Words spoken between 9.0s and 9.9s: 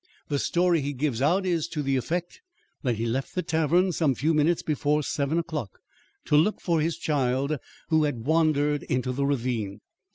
the ravine.